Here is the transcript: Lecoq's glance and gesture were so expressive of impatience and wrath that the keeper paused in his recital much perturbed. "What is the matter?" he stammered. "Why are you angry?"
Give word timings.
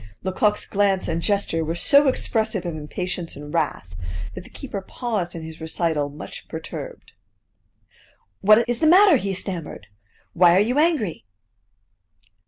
Lecoq's 0.23 0.65
glance 0.65 1.07
and 1.07 1.21
gesture 1.21 1.63
were 1.63 1.75
so 1.75 2.07
expressive 2.07 2.65
of 2.65 2.75
impatience 2.75 3.35
and 3.35 3.53
wrath 3.53 3.93
that 4.33 4.43
the 4.43 4.49
keeper 4.49 4.81
paused 4.81 5.35
in 5.35 5.43
his 5.43 5.61
recital 5.61 6.09
much 6.09 6.47
perturbed. 6.47 7.11
"What 8.39 8.67
is 8.67 8.79
the 8.79 8.87
matter?" 8.87 9.17
he 9.17 9.35
stammered. 9.35 9.85
"Why 10.33 10.55
are 10.55 10.59
you 10.59 10.79
angry?" 10.79 11.25